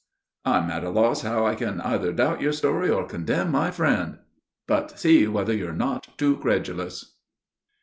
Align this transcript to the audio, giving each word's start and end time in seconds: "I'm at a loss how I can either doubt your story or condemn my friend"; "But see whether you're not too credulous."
"I'm 0.45 0.71
at 0.71 0.83
a 0.83 0.89
loss 0.89 1.21
how 1.21 1.45
I 1.45 1.53
can 1.53 1.79
either 1.81 2.11
doubt 2.11 2.41
your 2.41 2.53
story 2.53 2.89
or 2.89 3.05
condemn 3.05 3.51
my 3.51 3.69
friend"; 3.69 4.17
"But 4.67 4.97
see 4.99 5.27
whether 5.27 5.53
you're 5.53 5.73
not 5.73 6.17
too 6.17 6.37
credulous." 6.37 7.11